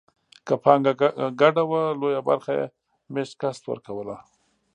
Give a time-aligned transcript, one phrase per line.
[0.47, 0.93] که پانګه
[1.41, 2.65] ګډه وه لویه برخه یې
[3.13, 4.15] مېشت کس ورکوله.